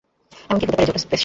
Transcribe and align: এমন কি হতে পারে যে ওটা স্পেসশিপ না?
এমন 0.47 0.57
কি 0.59 0.65
হতে 0.67 0.73
পারে 0.75 0.85
যে 0.87 0.91
ওটা 0.93 1.01
স্পেসশিপ 1.05 1.17
না? 1.17 1.19